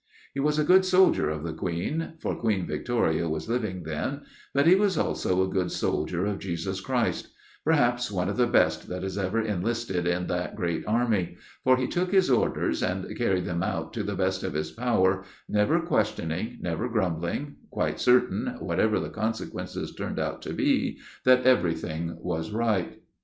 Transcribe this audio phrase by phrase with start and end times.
[0.33, 4.65] He was a good soldier of the Queen for Queen Victoria was living then but
[4.65, 7.27] he was also a good soldier of Jesus Christ;
[7.63, 11.85] perhaps one of the best that has ever enlisted in that great army, for he
[11.85, 16.57] took his orders, and carried them out to the best of his power, never questioning,
[16.61, 23.03] never grumbling, quite certain, whatever the consequences turned out to be, that everything was right.